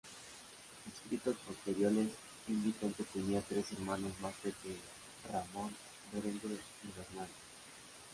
Escritos 0.91 1.35
posteriores 1.47 2.07
indican 2.47 2.91
que 2.93 3.03
tenía 3.03 3.39
tres 3.41 3.71
hermanos 3.73 4.11
más 4.19 4.33
pequeños: 4.37 4.79
Ramón, 5.31 5.75
Berenguer 6.11 6.57
y 6.59 6.97
Bernardo. 6.97 7.31